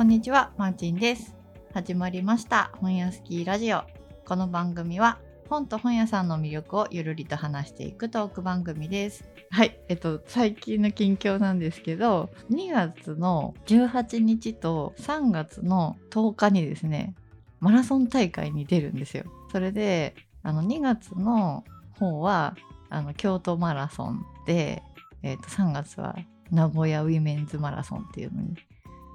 [0.00, 1.36] こんにちは、マーチンです。
[1.74, 3.82] 始まりました本屋スキーラジオ。
[4.24, 5.18] この番組は
[5.50, 9.28] 本と本屋さんの魅力をゆるりと話していくトーク番組です。
[9.50, 17.14] はい、えっと最近の近況なんですけど、2月の18日と3月の10日にですね、
[17.60, 19.24] マラソン大会に出るんですよ。
[19.52, 21.62] それで、あの2月の
[21.98, 22.56] 方は
[22.88, 24.82] あの京都マラソンで、
[25.22, 26.16] えっと3月は
[26.50, 28.56] 名古屋ウィメンズマラソンっていうのに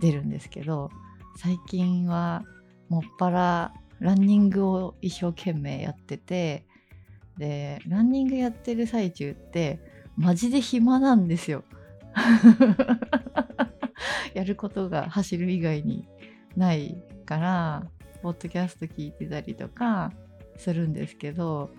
[0.01, 0.89] 出るんですけど
[1.37, 2.43] 最近は
[2.89, 6.65] もっぱらランニングを一生懸命やってて
[7.37, 9.79] でランニングやってる最中って
[10.17, 11.63] マジで暇なんですよ。
[14.33, 16.07] やることが走る以外に
[16.55, 17.87] ないから
[18.21, 20.13] ポッドキャスト聞いてたりとか
[20.57, 21.69] するんですけど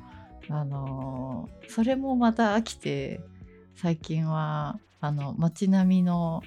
[0.48, 3.20] あのそれもまた飽きて
[3.74, 6.42] 最近はあの街並みの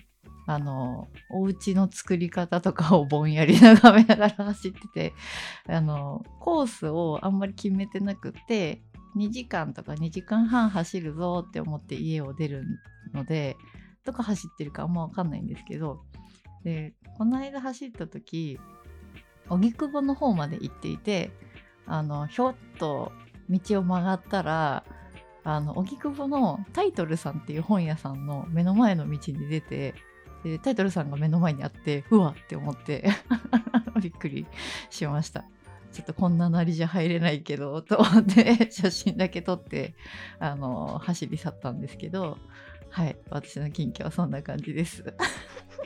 [0.50, 5.14] あのお家の作り方とかをぼんやり眺めながら走ってて
[5.70, 8.82] あのコースをあんまり決めてなくて
[9.16, 12.66] 2時間とか2時間半走るぞって思って家を出る
[13.14, 13.58] ので
[14.04, 16.02] どこ走ってるかあんま分かんないんですけど
[16.64, 18.60] でこの間走った時
[19.50, 21.32] 荻窪の方まで行っていて
[21.86, 23.12] あのひょっと
[23.52, 24.84] 道を曲がったら
[25.44, 29.94] あの荻窪のタイトルさんっていう本屋さんの目の前の道に出て
[30.44, 33.10] でタイトルさんが目の前にあってうわって思って
[34.02, 34.46] びっくり
[34.90, 35.46] しました。
[35.92, 39.96] ちょっとこんななりじゃ入れないけどと思って 写真だけ撮って
[40.40, 42.38] あの走り去ったんですけど
[42.92, 45.04] はい私の近況はそんな感じです。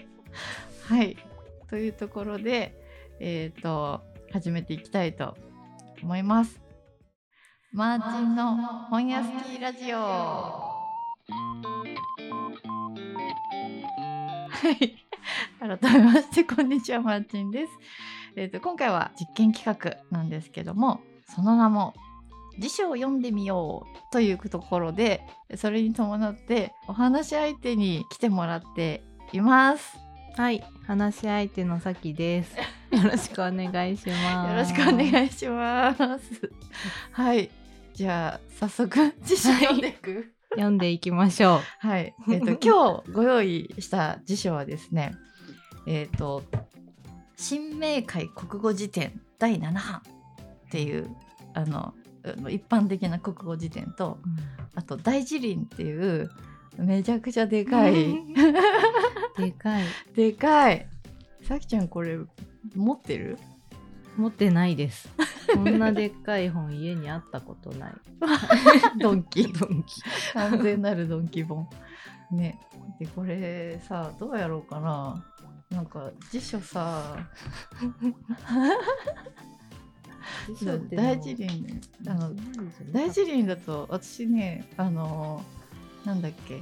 [0.87, 1.17] はい。
[1.69, 2.79] というところで
[3.19, 4.01] えっ、と
[4.31, 5.37] 始めていきたいと
[6.01, 6.61] 思います。
[7.71, 8.55] マーチンの
[8.89, 11.72] 本屋スキーラジオ。
[14.63, 14.95] はい。
[15.59, 17.71] 改めまして、こんにちは、マーチンです。
[18.37, 21.93] えっ、と、今回は実験企画なんですけども、その名も、
[22.57, 25.21] 辞書を読んでみようというところで、
[25.57, 29.97] それに伴って、お話し相手に来てもらっています。
[30.37, 32.55] はい、話し相手のさきです。
[32.95, 34.49] よろしくお願いします。
[34.49, 36.51] よろしくお願いします。
[37.11, 37.51] はい。
[37.95, 40.32] じゃあ、早速、辞書読んでいく。
[40.55, 42.15] 読んでいきましょ はい。
[42.31, 45.15] えっ、と、 今日ご用意した辞書はですね、
[45.85, 46.43] えっ、と、
[47.35, 51.15] 新明解国語辞典第7版っていう、
[51.53, 51.93] あの、
[52.49, 54.29] 一般的な国語辞典と、う。
[54.75, 56.29] あと、大辞林っていう、
[56.77, 57.93] めちゃくちゃでかい、
[59.37, 59.83] でかい。
[60.15, 60.87] でかい。
[61.41, 62.17] さきちゃん、これ、
[62.75, 63.37] 持ってる？
[64.17, 65.09] 持ってないです。
[65.53, 67.93] こんなでっかい本家にあったことない。
[68.99, 69.51] ドンキ。
[69.51, 70.01] ドンキ。
[70.33, 71.67] 完全なるドンキ本。
[72.31, 72.59] ね。
[72.99, 75.23] で、これさ、どうやろうかな。
[75.69, 77.17] なんか辞書さ、
[80.91, 82.31] 大辞林ねあの
[82.91, 85.43] 大辞林だと私ねあの
[86.05, 86.61] なんだっけ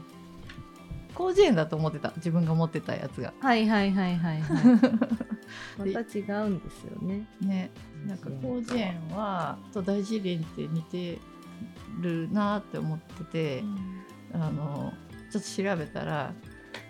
[1.15, 4.61] 広辞苑だと思ってた自分が持ってたやつがはいはいはいはいはい。
[5.77, 7.27] また違うんですよね。
[7.41, 7.71] ね
[8.05, 11.19] なんか広辞苑はと大辞林って似て
[12.01, 13.63] るなって思ってて
[14.33, 14.93] あの
[15.31, 16.33] ちょっと調べたら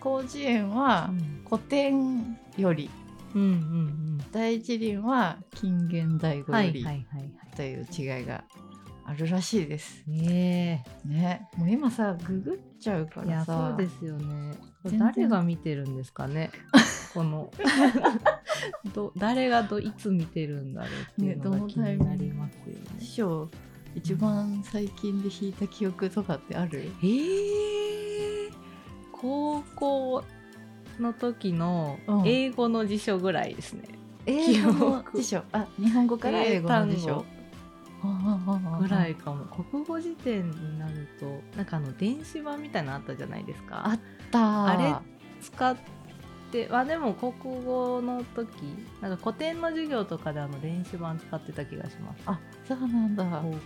[0.01, 2.89] 広辞苑はうん古典より
[3.35, 6.43] うんうん大辞林は近現代うん。
[6.45, 6.85] 語より。
[7.55, 8.43] という違いが
[9.05, 10.03] あるらしいです。
[10.07, 13.27] ねね、もう今さググっちゃうかえ。
[13.27, 14.53] いやらさそうですよね。
[14.97, 16.51] 誰が見てるんですかね。
[17.13, 17.51] この。
[18.93, 22.81] ど誰がどいつ見てるんだろうっていうのねが気になりますよね。
[22.99, 23.49] 師匠
[23.95, 26.91] 一番最近で弾いた記憶とかってある？
[27.03, 28.51] えー、
[29.11, 30.23] 高校
[30.99, 32.27] の時のうん。
[32.27, 33.83] 英語の辞書ぐらいですね。
[34.25, 35.43] 英語の辞書？
[35.51, 37.25] あ日本語から英語の辞書？
[38.79, 39.45] ぐらいかも。
[39.45, 43.87] 国語辞典になるとなんかあの電子版みたいなのあったじゃないですか。
[43.87, 43.99] あっ
[44.31, 44.65] た。
[44.65, 44.95] あれ
[45.41, 45.75] 使っ
[46.51, 47.33] てあでも国
[47.63, 48.47] 語の時
[49.01, 52.23] なんか古典の授業とかであの電子版使ってた気がします。
[52.25, 53.23] あそうなんだ、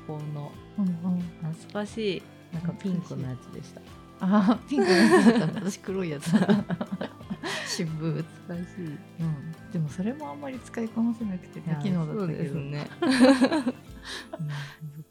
[0.08, 0.52] 高校の。
[0.78, 1.22] うんうん、
[1.54, 2.24] 懐かしい。
[2.54, 3.82] なんかピンクのやつでした。
[4.22, 5.60] あピンクのやつだった。
[5.60, 6.48] 私黒いやつだ。
[7.68, 8.86] 新聞、懐かしい。
[8.86, 13.12] うん、でもそれもあんまり使いこなせなくて無機能だったけど、ね、うん。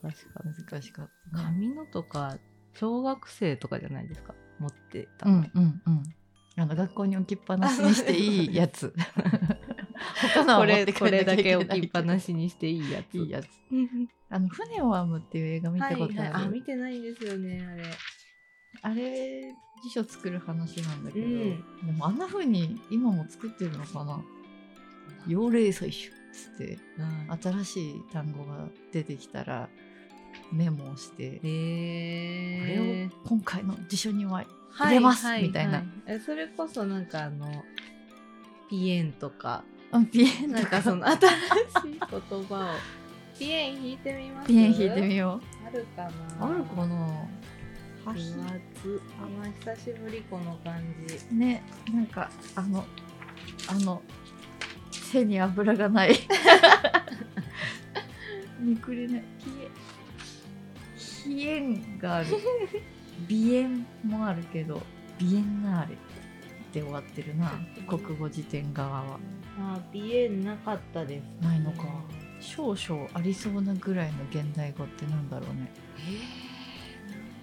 [0.03, 1.39] 難しかっ難しかった。
[1.39, 2.39] たね紙のとか
[2.75, 4.35] 小学生とかじゃないですか。
[4.59, 6.03] 持ってたの、うんうんうん
[6.57, 8.95] あの学校に置きっぱなしにしていいやつ。
[10.35, 13.19] 他のはこれ持って帰これだけけ置きっぱなししにしていいやつ。
[13.19, 13.49] いいやつ。
[14.31, 17.85] あの船を編むっていう映画見たことある、はいはい、あ見てないんですよねあれ。
[18.83, 21.41] あれ辞書作る話なんだけど、うん。
[21.87, 24.23] でもあんな風に今も作ってるのかな？
[25.27, 25.91] 用例採取っ
[26.33, 26.79] つって
[27.43, 29.69] 新しい単語が出てきたら
[30.53, 31.51] メモをして、へこれ
[33.03, 35.83] えを今回の辞書には入れますみたいな。
[36.07, 37.65] えそれこそなんかあの
[38.69, 39.65] ピエンとか。
[39.93, 41.25] あピエンなんかその新し
[41.97, 42.75] い言葉を。
[43.39, 44.47] ピエン弾いてみます？
[44.49, 46.47] ピエン弾いてみよあるかうな？
[46.47, 46.95] あるかな？
[46.95, 47.29] は
[48.07, 48.21] あー
[49.75, 51.35] 久しぶりこの感じ。
[51.35, 51.63] ね
[51.93, 52.85] なんかあの
[53.69, 54.03] あの
[54.93, 56.15] 背に油がない。
[58.61, 59.71] めくれないピエ
[60.97, 62.27] ヒエンがある
[63.29, 64.81] 鼻炎もあるけど
[65.19, 65.97] ビエンナーレ
[66.73, 67.53] で終わってるな。
[67.89, 69.19] 国語辞典側は。
[69.57, 71.85] あーピエンなかったですないのか。
[72.41, 75.71] 少々ありそうなぐらいの現代語ってなんだろうね。
[75.99, 76.01] え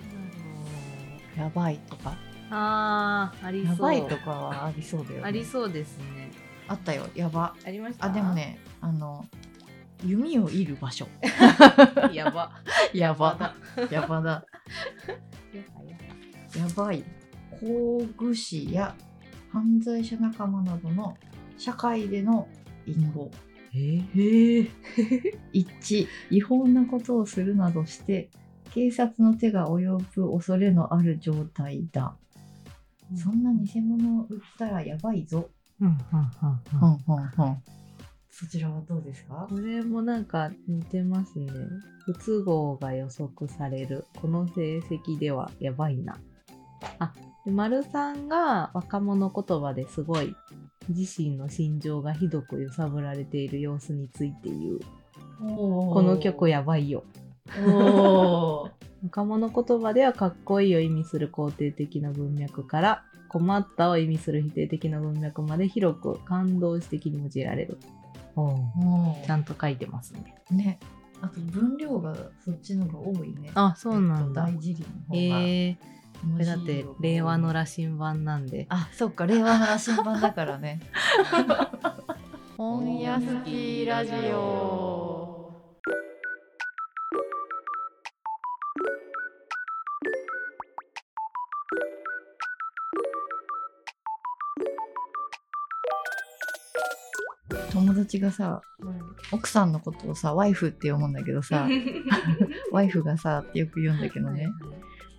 [0.10, 0.44] ー、なんだろ
[1.38, 1.40] う。
[1.40, 2.14] やばいとか。
[2.50, 3.70] あーありそう。
[3.70, 5.24] やばいとかはありそうだよね。
[5.26, 6.32] ありそうですね。
[6.68, 7.08] あったよ。
[7.16, 7.56] やば。
[7.66, 8.08] ありました？
[8.08, 9.26] あでもねあの
[10.06, 11.08] 弓を射る場所。
[12.12, 12.52] やば。
[12.94, 13.56] やばだ。
[13.90, 14.46] やばだ
[15.58, 17.04] やばい。
[17.60, 18.96] 工具士や
[19.52, 21.18] 犯罪者仲間などの
[21.58, 22.48] 社会での
[22.86, 23.30] 隠語
[23.74, 24.68] えへえ
[25.54, 28.30] 1違法なことをするなどして
[28.74, 32.16] 警察の手が及ぶ恐れのある状態だ、
[33.16, 35.26] そんな偽物を売ったらやばい。
[35.26, 35.50] ぞ、
[38.42, 39.46] そちらはどうですか？
[39.50, 41.48] これもなんか似てますね。
[42.06, 44.06] 不都合が予測される。
[44.20, 46.18] この成績ではやばいな。
[46.98, 47.14] あ、
[47.46, 50.36] で丸さんが若者言葉ですごい
[50.90, 54.80] 自身の心情がひどく揺さぶられている様子について言う。
[55.40, 57.04] ここの曲やばいよ。
[59.04, 67.78] 若者言葉ではかっこいいを意味する肯定的な文脈から困ったを意味する否定的な文脈まで広く感動詞的に用いられる。
[69.26, 70.36] ちゃんと書いてますね。
[70.52, 70.80] ね。
[71.22, 72.14] あと分量が
[72.44, 73.52] そっちの方が多いね。
[73.56, 74.48] あ、そうなんだ。
[74.50, 78.66] えっと大辞林の方が、えー、これだって令和の羅針盤なんで。
[78.68, 79.26] あそっか。
[79.26, 80.82] 令和の羅針盤だからね。
[82.58, 84.81] 本屋好きラジオ
[97.72, 98.62] 友達がさ
[99.32, 101.68] 奥さんのことをさワイフって読むんだけどさ
[102.72, 104.48] ワイフがさってよく言うんだけどね、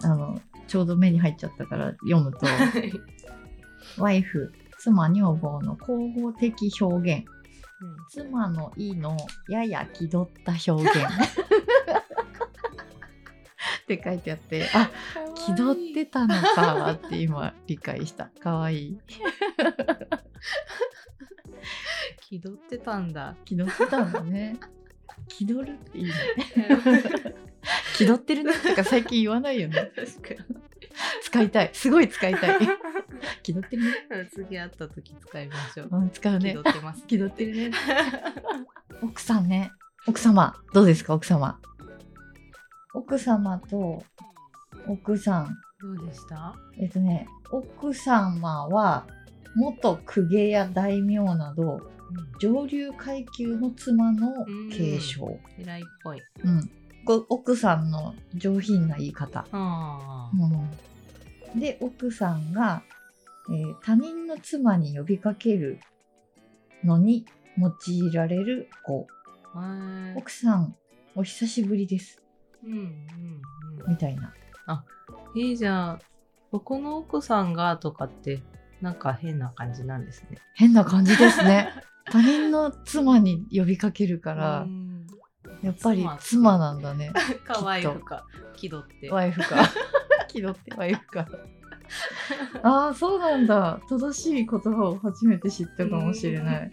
[0.02, 2.46] あのちょうど目に入っちゃったから読むと
[3.98, 7.24] ワイフ妻女房の口語的表現。
[8.10, 9.16] 妻の意の
[9.48, 10.98] やや気取った表現。
[13.82, 14.90] って書いてあってあ
[15.34, 18.30] 気取ってたのかって今理解した。
[18.40, 19.00] かわいい
[22.32, 23.36] 気取ってたんだ。
[23.44, 24.56] 気取ってたんだね。
[25.28, 26.12] 気取るっていいね。
[27.94, 29.92] 気取ってるねとか最近言わないよね。
[29.94, 30.44] 確か
[31.24, 31.70] 使いたい。
[31.74, 32.58] すごい使いたい。
[33.42, 33.88] 気取ってるね。
[34.22, 34.30] に。
[34.30, 35.88] 次会った時使いましょう。
[35.92, 36.54] うん使うね。
[36.56, 37.06] 気取ってます。
[37.06, 37.70] 気取ってるね。
[39.02, 39.70] 奥さんね。
[40.06, 40.56] 奥様。
[40.72, 41.60] どうですか奥様？
[42.94, 44.02] 奥様と
[44.86, 45.58] 奥さん。
[45.82, 46.56] どうでした？
[46.78, 49.06] えっとね奥様は
[49.54, 51.92] 元公家や大名など
[52.38, 56.20] 上流階級の妻の継承、偉いっぽい。
[56.44, 56.70] うん。
[57.04, 60.30] こ奥さんの上品な言い方、あ
[61.54, 61.60] うん。
[61.60, 62.82] で奥さんが、
[63.50, 65.80] えー他人の妻に呼びかける
[66.84, 67.26] のに
[67.58, 69.06] 用いられる語
[70.16, 70.74] 奥さん
[71.14, 72.22] お久しぶりです。
[72.64, 73.90] うんうんうん。
[73.90, 74.32] みたいな。
[75.34, 75.98] いいじゃん。
[76.50, 78.42] 僕の奥さんがとかって、
[78.80, 80.38] なんか変な感じなんですね。
[80.54, 81.72] 変な感じですね
[82.12, 85.06] 他人の妻に呼びかけるからう、ん。
[85.62, 87.12] やっぱり妻妻なんだね
[87.46, 89.10] かわいいのか、気取って。
[89.10, 89.68] ワイフか。
[90.28, 91.26] 気取ってワイフか。
[92.62, 93.80] ああそうなんだ。
[93.88, 96.70] 正しい言葉を初めて知ったかもしれない。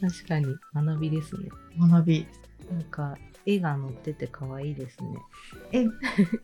[0.00, 0.10] うん。
[0.10, 0.46] 確かに。
[0.74, 1.48] 学びですね。
[1.78, 2.26] 学び。
[2.70, 5.88] なんか絵が載ってて可愛いですね。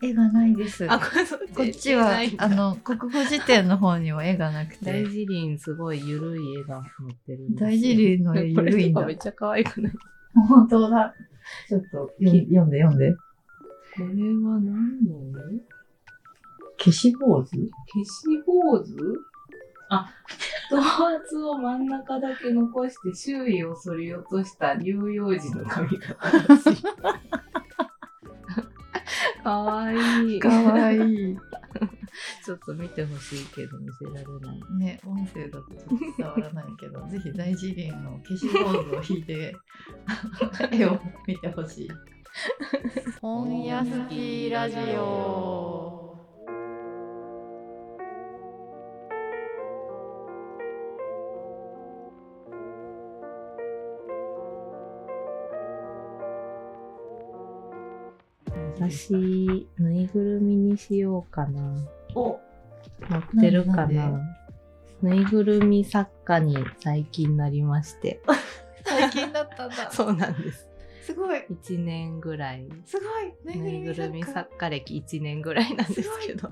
[0.01, 0.85] 絵絵がないです。
[0.89, 1.95] あ、こっち？
[1.95, 7.69] はあの国語辞典の方には絵がなく大て辞林すごいゆるい絵が載ってるんですよ。
[7.69, 9.05] 大辞林の絵ゆるいんだ。
[9.05, 9.93] めっちゃ可愛くない？
[10.47, 11.15] 本当だ。
[11.67, 13.13] ちょっと読ん 読んで読んで。
[13.13, 13.19] こ
[13.99, 15.19] れは何の
[16.77, 17.49] 消し坊主？
[17.93, 18.95] 消し坊主？
[19.89, 20.09] あ、
[20.79, 26.13] 頭髪を真ん中だけ残して周囲を剃り落とした乳幼児の髪型
[26.47, 26.77] らしい。
[29.43, 30.39] かわいい。
[30.39, 31.37] かわいい
[32.45, 34.61] ちょっと見てほしいけど見せられない。
[34.77, 39.55] ね、音声だとちょっと伝わらないけど、ぜひ大次元の消しゴールを引いて
[40.71, 41.89] 絵を見てほしい。
[43.21, 45.70] 本屋好きラジオ。
[58.89, 61.75] 私、ぬいぐるみにしようかな。
[62.15, 62.39] お、
[63.09, 64.19] 持ってるかな。
[65.03, 68.21] ぬいぐるみ作家に最近なりまして。
[68.83, 69.75] 最近だったんだ。
[69.93, 70.67] そうなんです。
[71.03, 71.45] すごい。
[71.51, 72.67] 1年ぐらい。
[72.85, 73.57] すごい。
[73.57, 76.49] ぬいぐるみ作作家歴1年ぐらいなんですけど。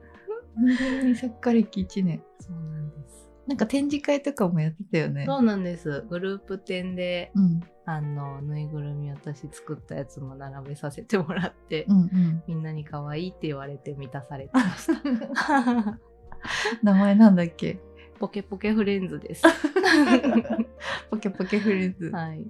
[0.58, 2.22] ぬいぐるみ作家歴1年。
[2.38, 3.30] そうなんです。
[3.46, 5.24] なんか展示会とかもやってたよね。
[5.26, 6.04] そうなんです。
[6.08, 7.60] グループ展で、うん。
[7.84, 12.42] あの、ぬいぐるみ私作ったやつも並べさせてもらって、うんうん。
[12.46, 15.98] みんなに可愛いって言われて満たされてました。
[16.82, 17.80] 名前なんだっけ？
[18.18, 19.42] ポケポケフレンズです。
[21.10, 22.10] ポケポケフレンズ。
[22.10, 22.44] はい。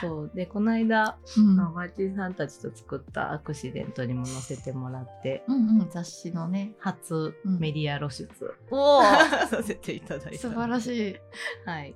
[0.00, 0.30] そう。
[0.34, 6.74] で、この間、うんあマーチンさんたちと作ったアクシデントにも載せてもらって、うんうん、雑誌のね。
[6.80, 8.28] 初うんメディア露出
[8.72, 9.02] おお
[9.48, 10.38] させていただいた。
[10.38, 10.80] 素晴らい。
[10.80, 11.16] しい。
[11.66, 11.94] はい。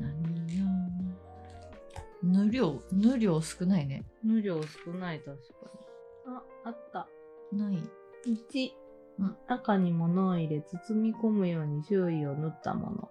[0.00, 0.34] 何？
[0.36, 0.41] や
[2.22, 4.04] ぬ量、ぬ量少ないね。
[4.22, 5.42] 無料少ない、確か
[6.26, 6.34] に。
[6.34, 7.08] あ、あった。
[7.52, 7.82] ない。
[8.26, 8.70] 1、
[9.18, 13.08] うん中に物を入れ包み込むように周囲を縫ったもの。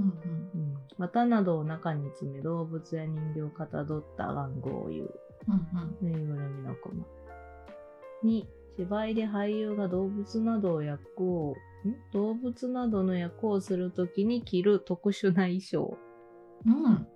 [0.00, 5.14] うんうん、綿などを中に詰め動物や人形をかたどった玩具を言う。
[6.00, 7.04] ぬいぐるみのコマ。
[8.24, 8.44] 2、
[8.76, 11.54] 芝居で俳優が動物などを役を、ん？
[12.12, 15.96] 動物などの役をするときに着る特殊な衣装
[16.66, 16.84] うん。
[16.84, 17.06] うん。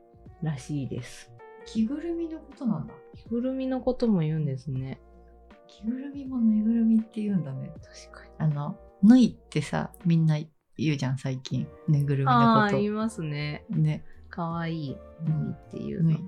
[0.43, 1.33] らしいです。
[1.73, 2.95] 着ぐるみのことなんだ。
[3.17, 5.01] 着ぐるみのことも言うんですね。
[5.67, 7.73] 着ぐるみもぬいぐるみって言うんだね。
[8.11, 8.31] 確かに。
[8.39, 10.39] あの、ぬいってさ、みんな
[10.77, 11.67] 言うじゃん、最近。
[11.89, 12.91] ぬいぐるみのああ、こと言い。
[12.91, 13.65] ますね。
[13.71, 14.05] ね。
[14.31, 14.97] かわいい。
[15.27, 16.19] うんぬいっていうの。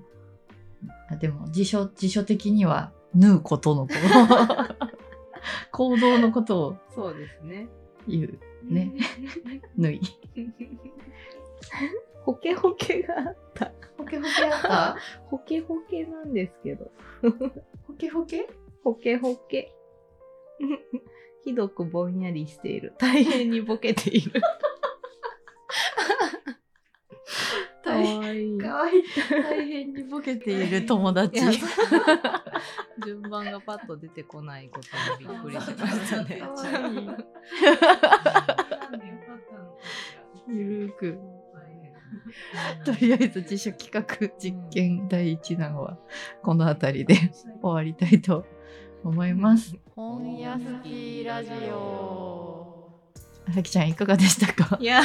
[1.09, 3.87] あでも辞書辞書的には縫うことの
[5.71, 7.67] 行動のことをそうですね。
[8.07, 8.93] 言うね。
[9.77, 10.01] 縫い
[12.23, 13.71] ホケホケがあった。
[14.19, 14.97] ホケホケあった？
[15.29, 16.91] ホケホケなんですけど。
[17.87, 18.47] ホケホケ？
[18.83, 19.73] ホケホケ。
[21.43, 22.93] ひどくぼんやりしている。
[22.99, 24.41] 大変にボケている。
[24.41, 24.47] か
[27.83, 28.57] 大わいい。
[28.59, 31.41] かわいい大変にボケている友達
[33.03, 34.87] 順番がパッと出てこないこと
[35.23, 36.41] にびっくりしましたね。
[40.47, 41.17] ゆるーく
[42.85, 44.05] とりあえず辞書企画
[44.37, 45.97] 実験第1弾は
[46.41, 47.15] この辺りで
[47.61, 48.45] 終わりたいと
[49.03, 49.75] 思います。
[49.95, 52.89] 本屋好きラジオ。
[53.53, 54.77] さきちゃんいかがでしたか？
[54.79, 55.03] いや、い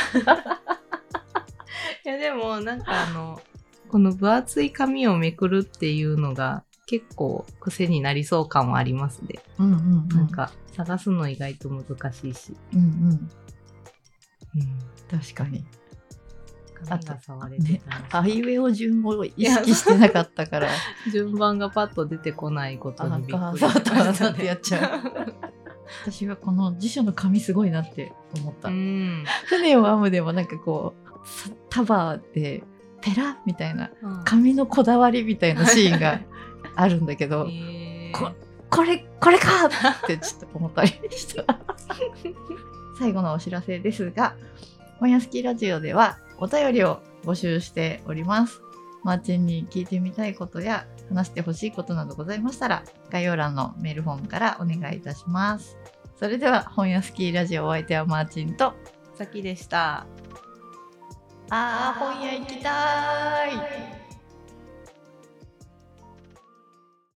[2.04, 3.40] やでもなんかあの、
[3.88, 9.40] この分厚い紙をめくるっていうのが結構癖になりそう感はありますね。
[9.59, 10.09] うんうんうん。
[10.09, 12.56] なんか探すの意外と難しいし。
[12.75, 12.83] うんう
[13.14, 13.30] ん。
[15.11, 15.64] 確かに。
[16.85, 20.68] 紙が触れてねあいうえお順を意識してなかったから。
[21.12, 23.59] 順番がパッと出てこないことにびっくり。
[23.59, 25.00] してやっちゃ
[26.02, 28.68] 私はこの辞書の紙すごいなって思った。
[28.68, 29.25] うん。
[29.47, 32.62] 船を編むでもなんかこうさ束で
[33.00, 34.25] ペラみたいなうん。
[34.25, 36.21] 紙のこだわりみたいなシーンが
[36.75, 37.47] あるんだけど、
[38.12, 38.30] こ
[38.68, 41.45] これこれかってちょっと思ったりした。
[42.99, 44.35] 最後のお知らせですが
[44.99, 48.60] 本屋好きラジオではお便りを募集しております。
[49.04, 55.76] マーチンに聞いてみたいことや話してほしいことなどございましたら概要欄のメールフォームからお願いいたします。
[56.18, 58.74] それでは本屋好きラジオお相手はマーチンと
[59.14, 60.06] さきでした。
[61.50, 63.95] あー本屋行きたーい